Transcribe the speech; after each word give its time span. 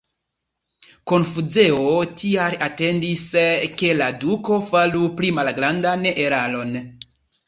Konfuceo 1.09 1.83
tial 2.21 2.55
atendis 2.67 3.25
ke 3.81 3.91
la 3.97 4.07
duko 4.23 4.57
faru 4.71 5.03
pli 5.21 5.31
malgrandan 5.41 6.09
eraron. 6.15 6.73